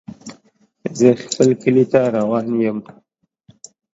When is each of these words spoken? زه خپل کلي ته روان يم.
زه 0.99 1.07
خپل 1.25 1.49
کلي 1.63 1.85
ته 1.91 1.99
روان 2.15 2.47
يم. 2.65 2.77